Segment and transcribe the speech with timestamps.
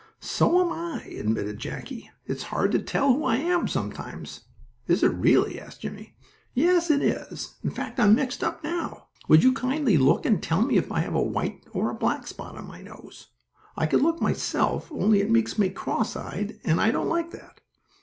[0.19, 2.09] "So am I," admitted Jackie.
[2.25, 4.45] "It's hard to tell who I am, sometimes."
[4.87, 6.15] "Is it, really?" asked Jimmie.
[6.55, 7.53] "Yes, it is.
[7.63, 9.09] In fact I'm mixed up now.
[9.27, 12.25] Would you kindly look and tell me if I have a white or a black
[12.25, 13.27] spot on my nose.
[13.77, 17.61] I could look myself, only it makes me cross eyed, and I don't like that."